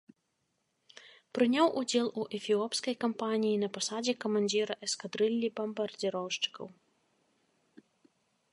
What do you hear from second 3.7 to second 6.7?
пасадзе камандзіра эскадрыллі бамбардзіроўшчыкаў.